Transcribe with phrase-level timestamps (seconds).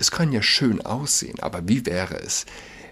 [0.00, 2.46] Es kann ja schön aussehen, aber wie wäre es,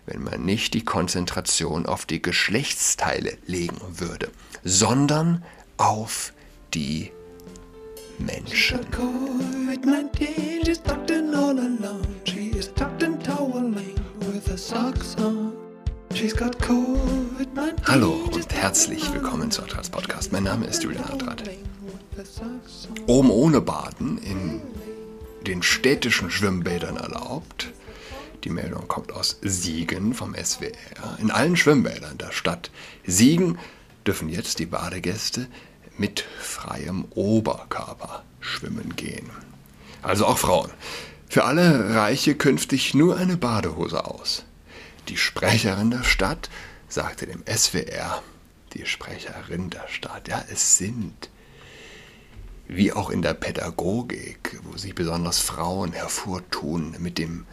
[0.05, 4.31] wenn man nicht die Konzentration auf die Geschlechtsteile legen würde,
[4.63, 5.43] sondern
[5.79, 6.35] auf
[6.75, 7.11] die
[8.19, 8.81] Menschen.
[17.87, 20.31] Hallo und herzlich willkommen zu Adrats Podcast.
[20.31, 21.43] Mein Name ist Julian Adrat.
[23.07, 24.61] Oben ohne Baden in
[25.47, 27.73] den städtischen Schwimmbädern erlaubt.
[28.45, 31.19] Die Meldung kommt aus Siegen vom SWR.
[31.19, 32.71] In allen Schwimmbädern der Stadt
[33.07, 33.59] Siegen
[34.07, 35.49] dürfen jetzt die Badegäste
[35.97, 39.31] mit freiem Oberkörper schwimmen gehen.
[40.03, 40.71] Also auch Frauen.
[41.29, 44.45] Für alle Reiche künftig nur eine Badehose aus.
[45.09, 46.49] Die Sprecherin der Stadt
[46.89, 48.23] sagte dem SWR,
[48.75, 51.29] die Sprecherin der Stadt, ja, es sind,
[52.69, 57.47] wie auch in der Pädagogik, wo sich besonders Frauen hervortun mit dem,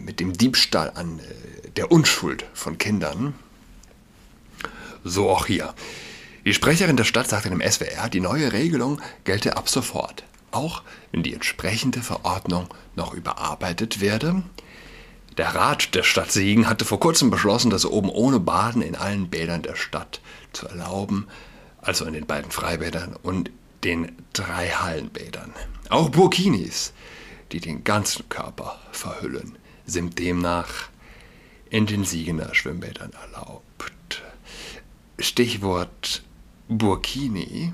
[0.00, 3.34] mit dem Diebstahl an äh, der Unschuld von Kindern,
[5.04, 5.74] so auch hier.
[6.44, 11.22] Die Sprecherin der Stadt sagte dem SWR, die neue Regelung gelte ab sofort, auch wenn
[11.22, 14.42] die entsprechende Verordnung noch überarbeitet werde.
[15.36, 19.30] Der Rat der Stadt Siegen hatte vor kurzem beschlossen, das oben ohne Baden in allen
[19.30, 20.20] Bädern der Stadt
[20.52, 21.28] zu erlauben,
[21.80, 23.50] also in den beiden Freibädern und
[23.84, 25.52] den drei Hallenbädern.
[25.88, 26.92] Auch Burkinis,
[27.52, 30.88] die den ganzen Körper verhüllen, sind demnach
[31.68, 34.22] in den Siegener Schwimmbädern erlaubt.
[35.18, 36.22] Stichwort
[36.68, 37.72] Burkini.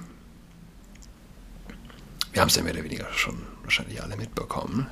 [2.33, 4.87] Wir haben es ja mehr oder weniger schon wahrscheinlich alle mitbekommen.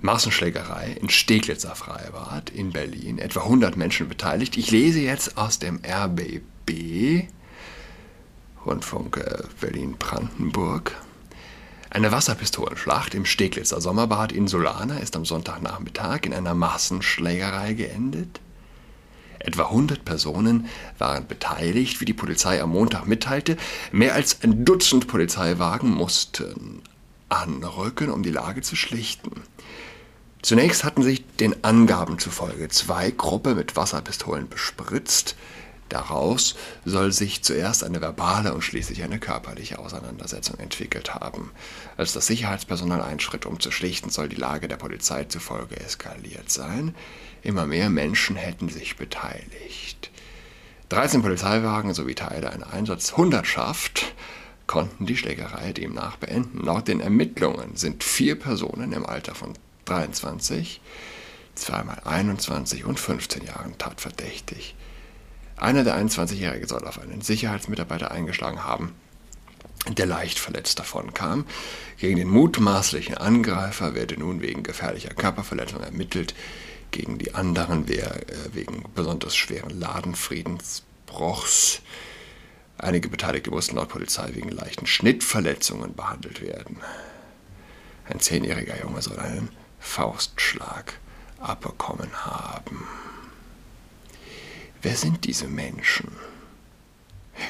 [0.00, 3.18] Massenschlägerei in Steglitzer Freibad in Berlin.
[3.18, 4.56] Etwa 100 Menschen beteiligt.
[4.56, 7.28] Ich lese jetzt aus dem RBB,
[8.66, 10.92] Rundfunk äh, Berlin-Brandenburg.
[11.88, 18.40] Eine Wasserpistolenschlacht im Steglitzer Sommerbad in Solana ist am Sonntagnachmittag in einer Massenschlägerei geendet.
[19.40, 23.56] Etwa 100 Personen waren beteiligt, wie die Polizei am Montag mitteilte.
[23.90, 26.82] Mehr als ein Dutzend Polizeiwagen mussten
[27.30, 29.30] anrücken, um die Lage zu schlichten.
[30.42, 35.36] Zunächst hatten sich den Angaben zufolge zwei Gruppen mit Wasserpistolen bespritzt.
[35.90, 41.50] Daraus soll sich zuerst eine verbale und schließlich eine körperliche Auseinandersetzung entwickelt haben.
[41.96, 46.94] Als das Sicherheitspersonal einschritt, um zu schlichten, soll die Lage der Polizei zufolge eskaliert sein.
[47.42, 50.10] Immer mehr Menschen hätten sich beteiligt.
[50.90, 54.14] 13 Polizeiwagen sowie Teile einer Einsatzhundertschaft
[54.68, 56.64] konnten die Schlägerei demnach beenden.
[56.64, 59.54] Laut den Ermittlungen sind vier Personen im Alter von
[59.86, 60.80] 23,
[61.56, 64.76] zweimal 21 und 15 Jahren tatverdächtig.
[65.60, 68.94] Einer der 21-Jährige soll auf einen Sicherheitsmitarbeiter eingeschlagen haben,
[69.88, 71.44] der leicht verletzt davon kam.
[71.98, 76.34] Gegen den mutmaßlichen Angreifer werde nun wegen gefährlicher Körperverletzung ermittelt,
[76.90, 78.10] gegen die anderen äh,
[78.52, 81.82] wegen besonders schweren Ladenfriedensbruchs.
[82.78, 86.78] Einige Beteiligte mussten laut Polizei wegen leichten Schnittverletzungen behandelt werden.
[88.08, 90.94] Ein zehnjähriger Junge soll einen Faustschlag
[91.38, 92.86] abbekommen haben.
[94.82, 96.10] Wer sind diese Menschen?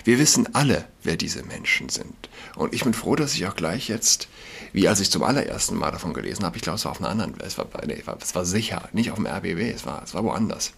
[0.04, 2.28] Wir wissen alle, wer diese Menschen sind.
[2.56, 4.28] Und ich bin froh, dass ich auch gleich jetzt,
[4.72, 7.10] wie als ich zum allerersten Mal davon gelesen habe, ich glaube, es war auf einer
[7.10, 10.24] anderen, es war, nee, es war sicher, nicht auf dem RBB, es war, es war
[10.24, 10.72] woanders.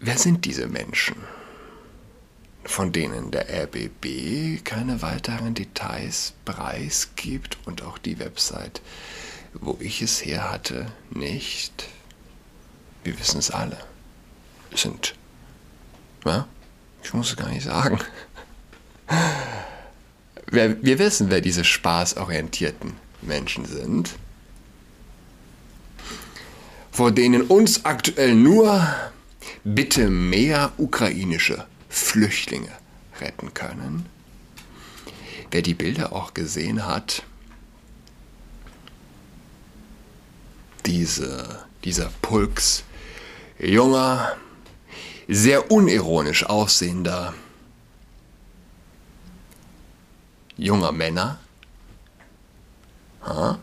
[0.00, 1.16] Wer sind diese Menschen,
[2.64, 8.80] von denen der RBB keine weiteren Details preisgibt und auch die Website,
[9.54, 11.88] wo ich es her hatte, nicht?
[13.04, 13.78] Wir wissen es alle.
[14.74, 15.14] Sind,
[16.24, 16.48] ja,
[17.02, 18.00] ich muss es gar nicht sagen.
[20.50, 24.14] Wir, wir wissen, wer diese spaßorientierten Menschen sind,
[26.90, 28.86] vor denen uns aktuell nur
[29.64, 32.72] bitte mehr ukrainische Flüchtlinge
[33.20, 34.06] retten können.
[35.50, 37.22] Wer die Bilder auch gesehen hat,
[40.86, 42.84] diese, dieser Pulks
[43.58, 44.36] junger,
[45.28, 47.34] sehr unironisch aussehender
[50.56, 51.38] junger Männer.
[53.22, 53.58] Ha?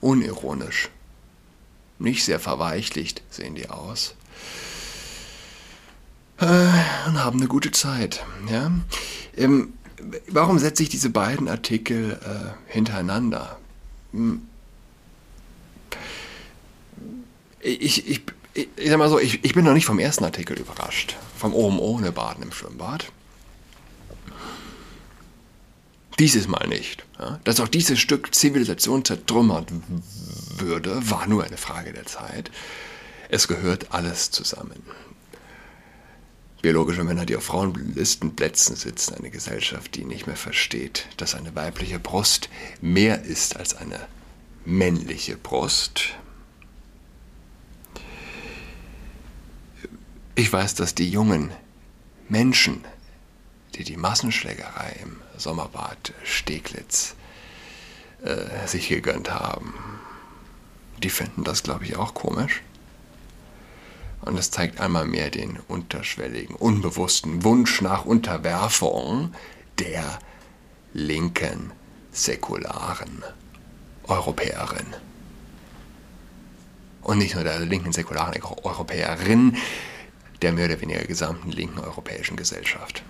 [0.00, 0.90] Unironisch.
[1.98, 4.14] Nicht sehr verweichlicht sehen die aus.
[6.38, 6.44] Äh,
[7.06, 8.24] und haben eine gute Zeit.
[8.50, 8.70] Ja?
[9.36, 9.72] Ähm,
[10.28, 13.58] warum setze ich diese beiden Artikel äh, hintereinander?
[14.12, 14.46] Hm
[17.66, 18.22] ich, ich,
[18.54, 21.16] ich, ich sag mal so, ich, ich bin noch nicht vom ersten Artikel überrascht.
[21.36, 23.10] Vom oben ohne Baden im Schwimmbad.
[26.18, 27.04] Dieses Mal nicht.
[27.18, 27.40] Ja?
[27.44, 29.70] Dass auch dieses Stück Zivilisation zertrümmert
[30.56, 32.50] würde, war nur eine Frage der Zeit.
[33.28, 34.82] Es gehört alles zusammen.
[36.62, 41.98] Biologische Männer, die auf Frauenlistenplätzen sitzen, eine Gesellschaft, die nicht mehr versteht, dass eine weibliche
[41.98, 42.48] Brust
[42.80, 44.00] mehr ist als eine
[44.64, 46.14] männliche Brust.
[50.38, 51.50] Ich weiß, dass die jungen
[52.28, 52.84] Menschen,
[53.74, 57.14] die die Massenschlägerei im Sommerbad Steglitz
[58.22, 59.72] äh, sich gegönnt haben,
[61.02, 62.60] die finden das, glaube ich, auch komisch.
[64.20, 69.32] Und es zeigt einmal mehr den unterschwelligen, unbewussten Wunsch nach Unterwerfung
[69.78, 70.18] der
[70.92, 71.72] linken,
[72.12, 73.24] säkularen
[74.06, 74.86] Europäerin.
[77.00, 79.56] Und nicht nur der linken säkularen Europäerin,
[80.42, 83.02] der mehr oder weniger gesamten linken europäischen Gesellschaft.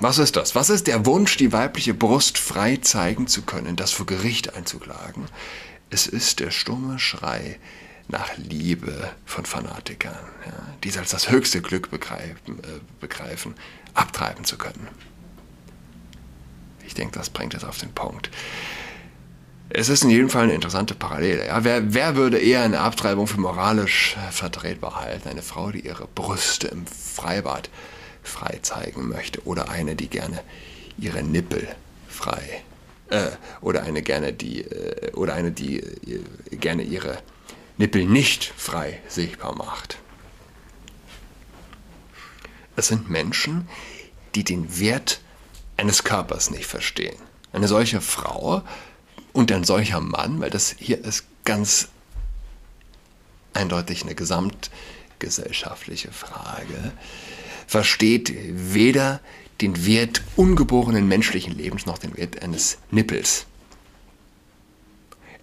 [0.00, 0.54] Was ist das?
[0.54, 5.26] Was ist der Wunsch, die weibliche Brust frei zeigen zu können, das vor Gericht einzuklagen?
[5.90, 7.58] Es ist der stumme Schrei
[8.08, 13.54] nach Liebe von Fanatikern, ja, die es als das höchste Glück begreifen, äh, begreifen,
[13.92, 14.88] abtreiben zu können.
[16.86, 18.30] Ich denke, das bringt es auf den Punkt.
[19.72, 21.46] Es ist in jedem Fall eine interessante Parallele.
[21.46, 21.62] Ja.
[21.62, 25.28] Wer, wer, würde eher eine Abtreibung für moralisch vertretbar halten?
[25.28, 27.70] Eine Frau, die ihre Brüste im Freibad
[28.22, 30.42] frei zeigen möchte oder eine, die gerne
[30.98, 31.68] ihre Nippel
[32.08, 32.62] frei
[33.10, 33.30] äh,
[33.60, 37.18] oder eine gerne die äh, oder eine, die äh, gerne ihre
[37.78, 39.98] Nippel nicht frei sichtbar macht.
[42.76, 43.68] Es sind Menschen,
[44.34, 45.20] die den Wert
[45.76, 47.16] eines Körpers nicht verstehen.
[47.52, 48.62] Eine solche Frau
[49.32, 51.88] und ein solcher Mann, weil das hier ist ganz
[53.52, 56.92] eindeutig eine gesamtgesellschaftliche Frage,
[57.66, 59.20] versteht weder
[59.60, 63.46] den Wert ungeborenen menschlichen Lebens noch den Wert eines Nippels.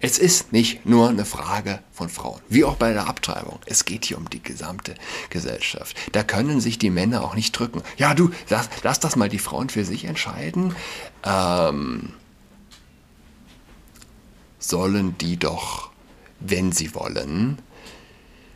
[0.00, 3.58] Es ist nicht nur eine Frage von Frauen, wie auch bei der Abtreibung.
[3.66, 4.94] Es geht hier um die gesamte
[5.28, 5.96] Gesellschaft.
[6.12, 7.82] Da können sich die Männer auch nicht drücken.
[7.96, 10.76] Ja, du, lass, lass das mal die Frauen für sich entscheiden.
[11.24, 12.12] Ähm,
[14.58, 15.90] sollen die doch,
[16.40, 17.60] wenn sie wollen,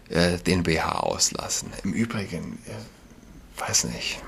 [0.08, 1.72] äh, den BH auslassen.
[1.84, 4.20] Im Übrigen, äh, weiß nicht.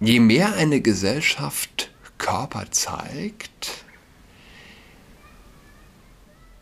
[0.00, 3.84] Je mehr eine Gesellschaft Körper zeigt,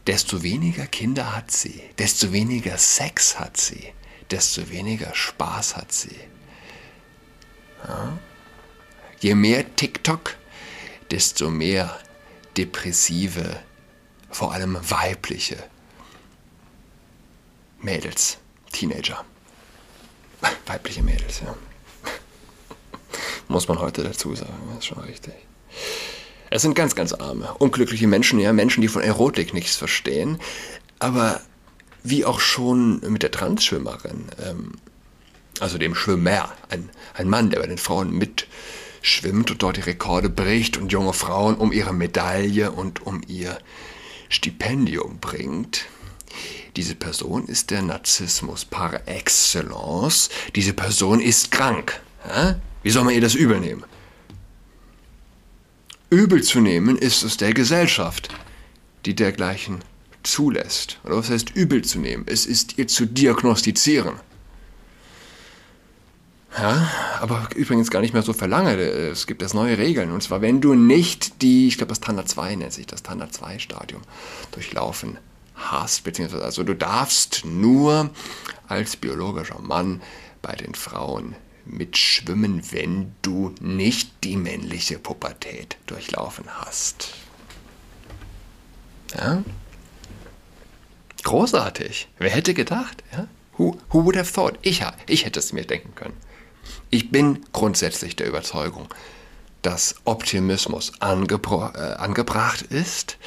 [0.06, 3.92] desto weniger Kinder hat sie, desto weniger Sex hat sie,
[4.30, 6.16] desto weniger Spaß hat sie.
[7.86, 8.18] Ja?
[9.20, 10.36] Je mehr TikTok,
[11.10, 11.98] desto mehr
[12.56, 13.60] depressive,
[14.30, 15.56] vor allem weibliche
[17.80, 18.38] Mädels,
[18.72, 19.24] Teenager.
[20.66, 21.54] Weibliche Mädels, ja.
[23.48, 25.34] Muss man heute dazu sagen, ist schon richtig.
[26.50, 30.38] Es sind ganz, ganz arme, unglückliche Menschen, ja, Menschen, die von Erotik nichts verstehen.
[30.98, 31.40] Aber
[32.02, 34.72] wie auch schon mit der Transschwimmerin, ähm,
[35.60, 38.10] also dem Schwimmer, ein, ein Mann, der bei den Frauen
[39.06, 43.56] mitschwimmt und dort die Rekorde bricht und junge Frauen um ihre Medaille und um ihr
[44.28, 45.86] Stipendium bringt.
[46.74, 50.28] Diese Person ist der Narzissmus par excellence.
[50.56, 52.00] Diese Person ist krank.
[52.28, 52.56] Ja?
[52.82, 53.84] Wie soll man ihr das übel nehmen?
[56.10, 58.28] Übel zu nehmen ist es der Gesellschaft,
[59.04, 59.82] die dergleichen
[60.24, 60.98] zulässt.
[61.04, 62.24] Oder was heißt übel zu nehmen?
[62.26, 64.16] Es ist ihr zu diagnostizieren.
[66.56, 68.76] Ja, aber übrigens gar nicht mehr so verlange.
[68.76, 70.10] Es gibt jetzt neue Regeln.
[70.10, 73.32] Und zwar, wenn du nicht die, ich glaube, das Standard 2 nennt sich das Standard
[73.34, 74.02] 2 Stadium
[74.52, 75.18] durchlaufen
[75.54, 78.10] hast, beziehungsweise also du darfst nur
[78.68, 80.00] als biologischer Mann
[80.40, 81.34] bei den Frauen
[81.66, 87.12] mitschwimmen, wenn du nicht die männliche Pubertät durchlaufen hast.
[89.14, 89.42] Ja?
[91.22, 92.08] Großartig.
[92.18, 93.02] Wer hätte gedacht?
[93.12, 93.26] Ja?
[93.58, 94.58] Who, who would have thought?
[94.62, 96.14] Ich, ich hätte es mir denken können.
[96.90, 98.88] Ich bin grundsätzlich der Überzeugung,
[99.62, 103.18] dass Optimismus äh, angebracht ist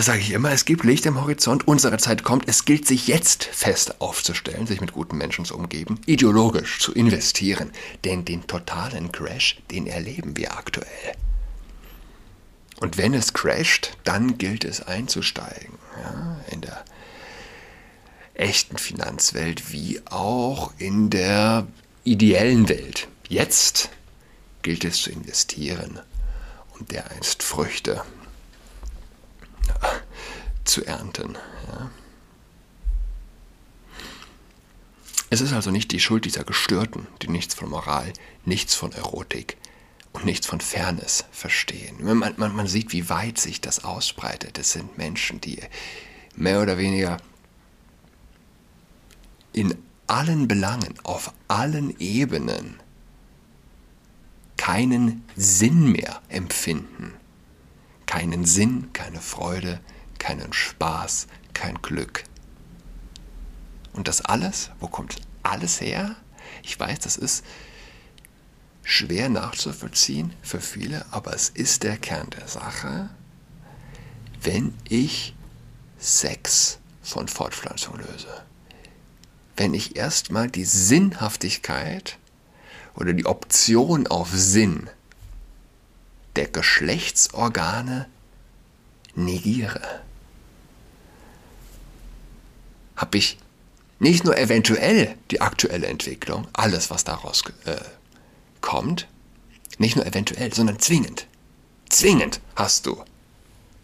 [0.00, 3.08] das sage ich immer, es gibt Licht am Horizont, unsere Zeit kommt, es gilt sich
[3.08, 7.70] jetzt fest aufzustellen, sich mit guten Menschen zu umgeben, ideologisch zu investieren,
[8.04, 10.86] denn den totalen Crash, den erleben wir aktuell.
[12.78, 15.78] Und wenn es crasht, dann gilt es einzusteigen.
[16.02, 16.84] Ja, in der
[18.40, 21.66] echten Finanzwelt wie auch in der
[22.04, 23.08] ideellen Welt.
[23.28, 23.90] Jetzt
[24.62, 26.00] gilt es zu investieren
[26.78, 28.02] und dereinst Früchte
[30.64, 31.36] zu ernten.
[31.68, 31.90] Ja.
[35.28, 38.12] Es ist also nicht die Schuld dieser Gestörten, die nichts von Moral,
[38.44, 39.56] nichts von Erotik
[40.12, 41.98] und nichts von Fairness verstehen.
[42.02, 44.58] Man, man, man sieht, wie weit sich das ausbreitet.
[44.58, 45.60] Es sind Menschen, die
[46.34, 47.18] mehr oder weniger
[49.52, 49.74] in
[50.06, 52.80] allen Belangen, auf allen Ebenen
[54.56, 57.14] keinen Sinn mehr empfinden.
[58.06, 59.80] Keinen Sinn, keine Freude,
[60.18, 62.24] keinen Spaß, kein Glück.
[63.92, 66.16] Und das alles, wo kommt alles her?
[66.62, 67.44] Ich weiß, das ist
[68.82, 73.10] schwer nachzuvollziehen für viele, aber es ist der Kern der Sache,
[74.42, 75.34] wenn ich
[75.98, 78.44] Sex von Fortpflanzung löse.
[79.60, 82.16] Wenn ich erstmal die Sinnhaftigkeit
[82.94, 84.88] oder die Option auf Sinn
[86.34, 88.08] der Geschlechtsorgane
[89.14, 90.00] negiere,
[92.96, 93.36] habe ich
[93.98, 97.76] nicht nur eventuell die aktuelle Entwicklung, alles, was daraus äh,
[98.62, 99.08] kommt,
[99.76, 101.26] nicht nur eventuell, sondern zwingend.
[101.90, 103.04] Zwingend hast du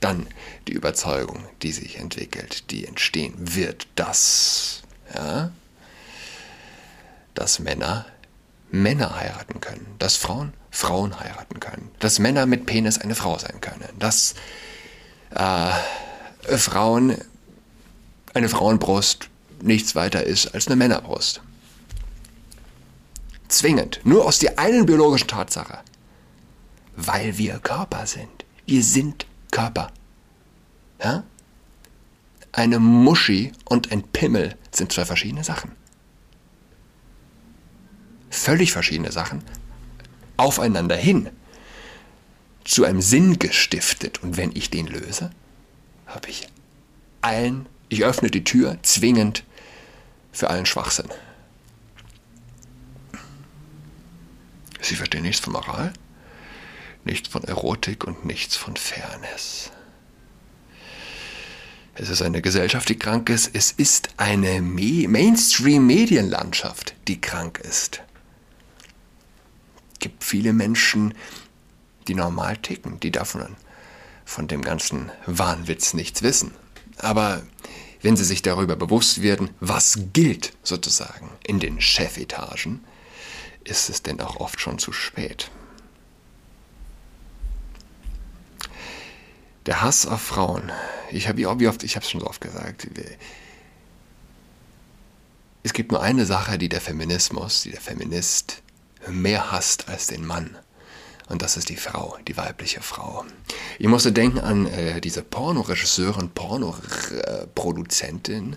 [0.01, 0.27] dann
[0.69, 4.81] die Überzeugung, die sich entwickelt, die entstehen wird, dass,
[5.15, 5.53] ja,
[7.37, 8.07] dass Männer
[8.71, 13.61] Männer heiraten können, dass Frauen Frauen heiraten können, dass Männer mit Penis eine Frau sein
[13.61, 14.35] können, dass
[15.31, 15.71] äh,
[16.59, 17.17] Frauen
[18.35, 19.31] eine Frauenbrust
[19.63, 21.41] nichts weiter ist als eine Männerbrust.
[23.49, 25.79] Zwingend, nur aus der einen biologischen Tatsache,
[26.97, 28.45] weil wir Körper sind.
[28.67, 29.93] Wir sind Körper.
[31.03, 31.23] Ja?
[32.53, 35.73] Eine Muschi und ein Pimmel sind zwei verschiedene Sachen.
[38.37, 39.43] Völlig verschiedene Sachen,
[40.37, 41.31] aufeinander hin,
[42.65, 44.23] zu einem Sinn gestiftet.
[44.23, 45.31] Und wenn ich den löse,
[46.07, 46.47] habe ich
[47.23, 49.43] allen, ich öffne die Tür zwingend
[50.33, 51.09] für allen Schwachsinn.
[54.83, 55.95] Sie verstehen nichts von Moral,
[57.05, 59.71] nichts von Erotik und nichts von Fairness.
[61.95, 63.49] Es ist eine Gesellschaft, die krank ist.
[63.55, 68.03] Es ist eine Mainstream-Medienlandschaft, die krank ist.
[70.37, 71.15] Viele Menschen,
[72.09, 73.57] die normal ticken, die davon
[74.27, 76.53] von dem ganzen Wahnwitz nichts wissen.
[76.99, 77.43] Aber
[78.03, 82.85] wenn sie sich darüber bewusst werden, was gilt sozusagen in den Chefetagen,
[83.65, 85.51] ist es denn auch oft schon zu spät.
[89.65, 90.71] Der Hass auf Frauen.
[91.11, 92.87] Ich habe wie oft, ich habe es schon so oft gesagt.
[95.63, 98.61] Es gibt nur eine Sache, die der Feminismus, die der Feminist
[99.09, 100.57] mehr hasst als den Mann.
[101.29, 103.25] Und das ist die Frau, die weibliche Frau.
[103.79, 108.57] Ich musste denken an äh, diese Pornoregisseurin, Pornoproduzentin,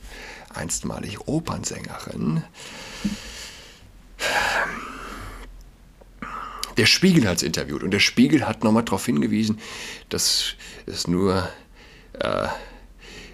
[0.54, 2.44] einstmalig Opernsängerin.
[6.78, 9.60] Der Spiegel hat es interviewt und der Spiegel hat nochmal darauf hingewiesen,
[10.10, 10.54] dass
[10.86, 11.50] es nur,
[12.20, 12.48] äh,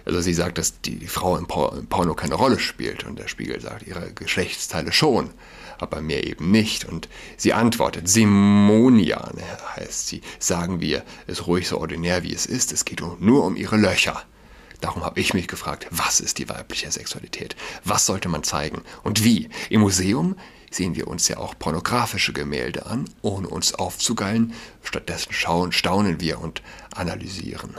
[0.06, 3.28] also sie sagt, dass die Frau im, Por im Porno keine Rolle spielt und der
[3.28, 5.30] Spiegel sagt, ihre Geschlechtsteile schon
[5.78, 6.84] aber mir eben nicht.
[6.84, 9.30] Und sie antwortet, Simonia
[9.76, 13.56] heißt sie, sagen wir es ruhig so ordinär wie es ist, es geht nur um
[13.56, 14.22] ihre Löcher.
[14.80, 17.56] Darum habe ich mich gefragt, was ist die weibliche Sexualität?
[17.84, 19.48] Was sollte man zeigen und wie?
[19.70, 20.36] Im Museum
[20.70, 24.52] sehen wir uns ja auch pornografische Gemälde an, ohne uns aufzugeilen.
[24.82, 26.62] Stattdessen schauen, staunen wir und
[26.94, 27.74] analysieren.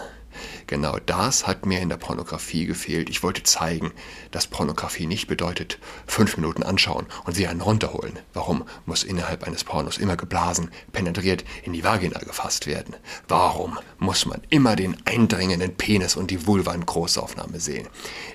[0.67, 3.09] Genau das hat mir in der Pornografie gefehlt.
[3.09, 3.91] Ich wollte zeigen,
[4.31, 8.19] dass Pornografie nicht bedeutet, fünf Minuten anschauen und sie einen runterholen.
[8.33, 12.95] Warum muss innerhalb eines Pornos immer geblasen, penetriert in die Vagina gefasst werden?
[13.27, 17.87] Warum muss man immer den eindringenden Penis und die Vulva in Großaufnahme sehen?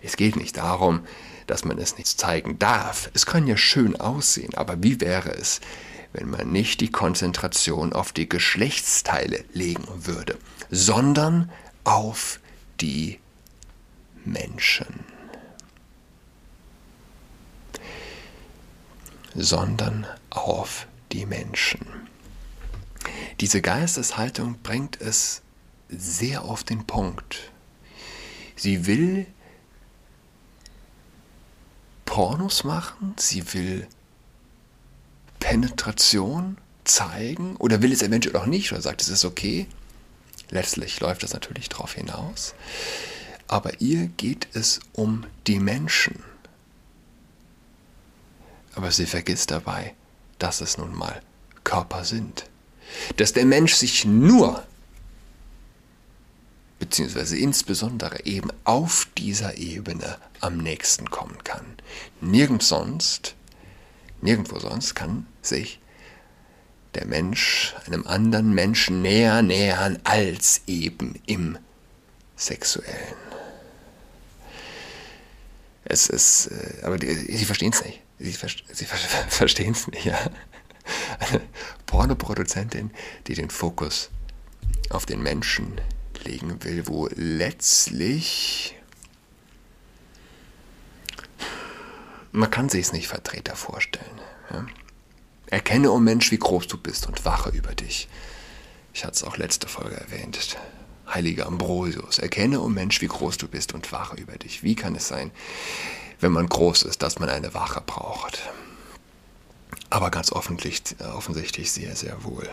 [0.03, 1.01] Es geht nicht darum,
[1.47, 3.11] dass man es nicht zeigen darf.
[3.15, 5.61] Es kann ja schön aussehen, aber wie wäre es,
[6.13, 10.39] wenn man nicht die Konzentration auf die Geschlechtsteile legen würde,
[10.71, 11.51] sondern
[11.85, 12.41] auf
[12.81, 13.19] die
[14.25, 15.05] Menschen,
[19.35, 21.87] sondern auf die Menschen.
[23.41, 25.43] Diese Geisteshaltung bringt es
[25.89, 27.51] sehr auf den Punkt.
[28.57, 29.27] Sie will
[32.05, 33.89] Pornos machen, sie will
[35.41, 39.67] Penetration zeigen oder will es eventuell auch nicht oder sagt, es ist okay.
[40.53, 42.55] Letztlich läuft das natürlich darauf hinaus.
[43.49, 46.23] Aber ihr geht es um die Menschen.
[48.75, 49.95] Aber sie vergisst dabei,
[50.39, 51.23] dass es nun mal
[51.65, 52.45] Körper sind.
[53.17, 54.63] Dass der Mensch sich nur
[56.79, 61.65] beziehungsweise insbesondere eben auf dieser Ebene am nächsten kommen kann.
[62.21, 63.37] Nirgends sonst,
[64.21, 65.81] nirgendwo sonst kann sich
[66.95, 71.59] der Mensch einem anderen Menschen näher nähern als eben im
[72.37, 73.17] Sexuellen.
[75.85, 78.01] Es ist, äh, aber die, sie verstehen es nicht.
[78.19, 78.31] Sie,
[78.73, 78.85] sie
[79.29, 80.19] verstehen es nicht, ja.
[81.19, 81.41] Eine
[81.87, 82.91] Pornoproduzentin,
[83.27, 84.11] die den Fokus
[84.91, 85.81] auf den Menschen
[86.25, 88.77] legen will, wo letztlich
[92.33, 94.21] man kann sich es nicht Vertreter vorstellen.
[94.51, 94.67] Ja?
[95.53, 98.09] Erkenne, o oh Mensch, wie groß du bist und wache über dich.
[98.95, 100.57] Ich hatte es auch letzte Folge erwähnt.
[101.07, 104.63] Heiliger Ambrosius, erkenne, o oh Mensch, wie groß du bist und wache über dich.
[104.63, 105.31] Wie kann es sein,
[106.21, 108.49] wenn man groß ist, dass man eine Wache braucht?
[109.91, 112.49] Aber ganz offensichtlich sehr, sehr wohl.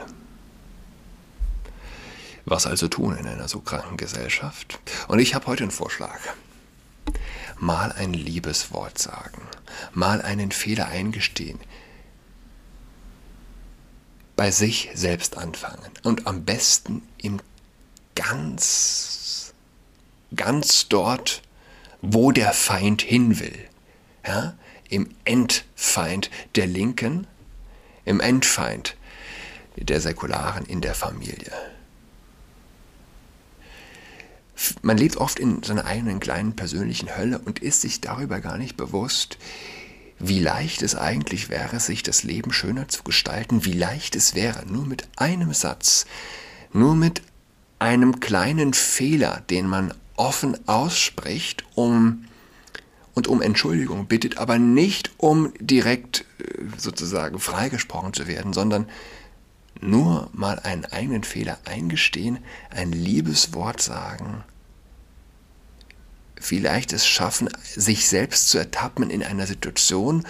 [2.44, 4.78] Was also tun in einer so kranken Gesellschaft?
[5.08, 6.20] Und ich habe heute einen Vorschlag.
[7.60, 9.42] Mal ein liebes Wort sagen,
[9.94, 11.60] mal einen Fehler eingestehen,
[14.40, 17.42] bei sich selbst anfangen und am besten im
[18.16, 19.54] ganz,
[20.34, 21.42] ganz dort,
[22.02, 23.68] wo der Feind hin will.
[24.26, 24.56] Ja?
[24.88, 27.28] Im Endfeind der Linken,
[28.06, 28.96] im Endfeind
[29.76, 31.52] der Säkularen in der Familie
[34.82, 38.76] man lebt oft in seiner eigenen kleinen persönlichen Hölle und ist sich darüber gar nicht
[38.76, 39.38] bewusst,
[40.20, 44.66] wie leicht es eigentlich wäre, sich das Leben schöner zu gestalten, wie leicht es wäre,
[44.66, 46.06] nur mit einem Satz,
[46.74, 47.22] nur mit
[47.80, 52.26] einem kleinen Fehler, den man offen ausspricht, um
[53.14, 58.88] und um Entschuldigung bittet, aber nicht um direkt äh, sozusagen freigesprochen zu werden, sondern
[59.82, 64.44] nur mal einen eigenen Fehler eingestehen, ein liebes Wort sagen,
[66.40, 70.26] vielleicht es schaffen, sich selbst zu ertappen in einer Situation,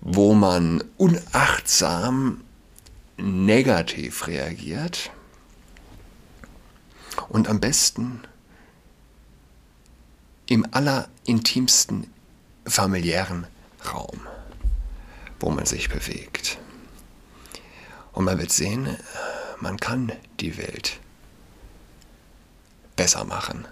[0.00, 2.42] wo man unachtsam
[3.16, 5.10] negativ reagiert
[7.28, 8.22] und am besten
[10.46, 12.12] im allerintimsten
[12.66, 13.46] familiären
[13.92, 14.20] Raum,
[15.40, 16.58] wo man sich bewegt.
[18.12, 18.96] Und man wird sehen,
[19.60, 21.00] man kann die Welt
[22.94, 23.66] besser machen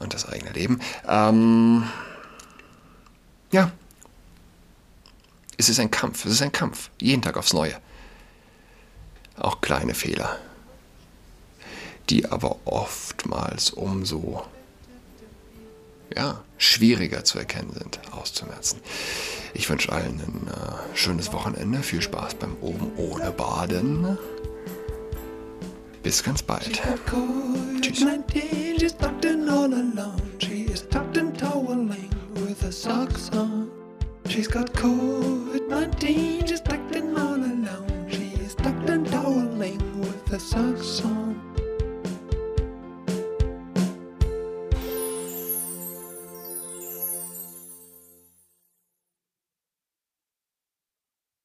[0.00, 0.80] und das eigene Leben.
[1.08, 1.84] Ähm,
[3.52, 3.70] ja,
[5.56, 7.74] es ist ein Kampf, es ist ein Kampf, jeden Tag aufs Neue.
[9.38, 10.38] Auch kleine Fehler,
[12.08, 14.44] die aber oftmals umso
[16.14, 18.80] ja, schwieriger zu erkennen sind, auszumerzen.
[19.54, 24.18] Ich wünsche allen ein äh, schönes Wochenende, viel Spaß beim Oben ohne Baden.
[26.02, 26.80] Bis ganz bald.
[27.80, 28.06] Tschüss.
[29.66, 30.38] all alone.
[30.38, 33.70] She is tucked and toweling with her socks on.
[34.28, 36.46] She's got COVID 19.
[36.46, 38.06] She's tucked and all alone.
[38.08, 41.25] She is tucked and toweling with her socks on.